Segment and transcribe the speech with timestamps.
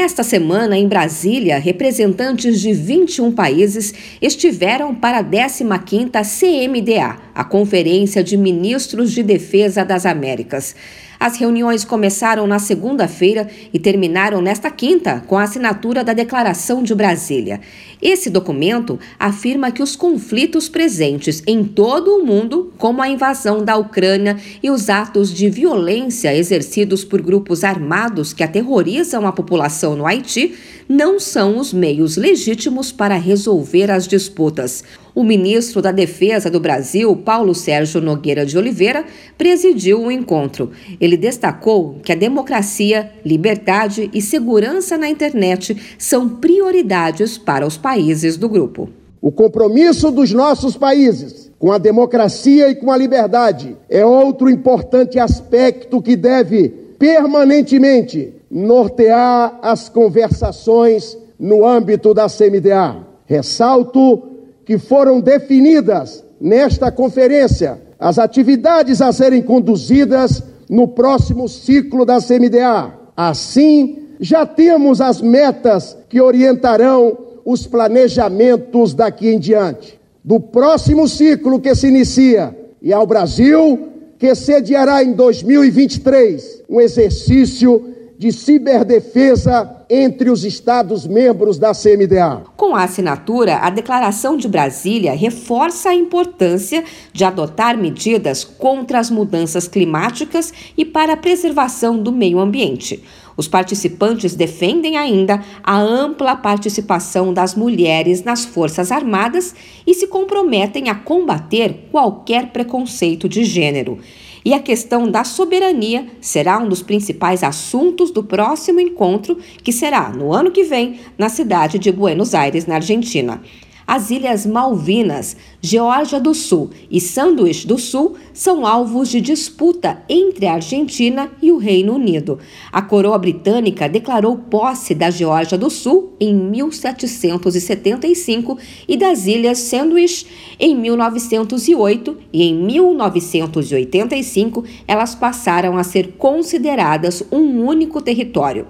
[0.00, 8.22] Nesta semana, em Brasília, representantes de 21 países estiveram para a 15ª CMDA, a Conferência
[8.22, 10.76] de Ministros de Defesa das Américas.
[11.20, 16.94] As reuniões começaram na segunda-feira e terminaram nesta quinta com a assinatura da Declaração de
[16.94, 17.60] Brasília.
[18.00, 23.76] Esse documento afirma que os conflitos presentes em todo o mundo, como a invasão da
[23.76, 30.06] Ucrânia e os atos de violência exercidos por grupos armados que aterrorizam a população no
[30.06, 30.54] Haiti,
[30.88, 34.84] não são os meios legítimos para resolver as disputas.
[35.18, 39.04] O ministro da Defesa do Brasil, Paulo Sérgio Nogueira de Oliveira,
[39.36, 40.70] presidiu o encontro.
[41.00, 48.36] Ele destacou que a democracia, liberdade e segurança na internet são prioridades para os países
[48.36, 48.90] do grupo.
[49.20, 55.18] O compromisso dos nossos países com a democracia e com a liberdade é outro importante
[55.18, 63.04] aspecto que deve permanentemente nortear as conversações no âmbito da CMDA.
[63.26, 64.27] Ressalto
[64.68, 72.92] que foram definidas nesta conferência as atividades a serem conduzidas no próximo ciclo da CMDA.
[73.16, 79.98] Assim, já temos as metas que orientarão os planejamentos daqui em diante.
[80.22, 87.94] Do próximo ciclo que se inicia e ao Brasil, que sediará em 2023 um exercício
[88.18, 92.42] de ciberdefesa entre os Estados-membros da CMDA.
[92.56, 99.10] Com a assinatura, a Declaração de Brasília reforça a importância de adotar medidas contra as
[99.10, 103.02] mudanças climáticas e para a preservação do meio ambiente.
[103.36, 109.54] Os participantes defendem ainda a ampla participação das mulheres nas Forças Armadas
[109.86, 114.00] e se comprometem a combater qualquer preconceito de gênero.
[114.44, 120.10] E a questão da soberania será um dos principais assuntos do próximo encontro, que será
[120.10, 123.40] no ano que vem, na cidade de Buenos Aires, na Argentina.
[123.88, 130.46] As Ilhas Malvinas, Geórgia do Sul e Sanduíche do Sul são alvos de disputa entre
[130.46, 132.38] a Argentina e o Reino Unido.
[132.70, 140.26] A coroa britânica declarou posse da Geórgia do Sul em 1775 e das Ilhas Sandwich
[140.60, 148.66] em 1908 e em 1985 elas passaram a ser consideradas um único território.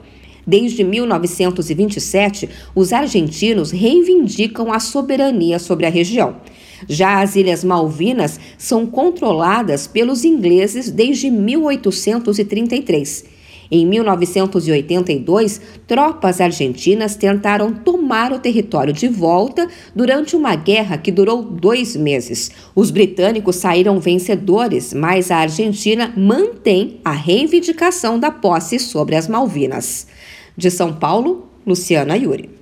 [0.48, 6.36] Desde 1927, os argentinos reivindicam a soberania sobre a região.
[6.88, 13.26] Já as Ilhas Malvinas são controladas pelos ingleses desde 1833.
[13.70, 21.42] Em 1982, tropas argentinas tentaram tomar o território de volta durante uma guerra que durou
[21.42, 22.50] dois meses.
[22.74, 30.06] Os britânicos saíram vencedores, mas a Argentina mantém a reivindicação da posse sobre as Malvinas.
[30.58, 32.57] De São Paulo, Luciana Yuri.